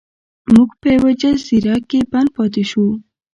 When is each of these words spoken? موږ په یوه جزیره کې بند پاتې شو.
موږ 0.53 0.69
په 0.81 0.87
یوه 0.95 1.11
جزیره 1.21 1.75
کې 1.89 1.99
بند 2.11 2.29
پاتې 2.35 2.63
شو. 2.69 2.85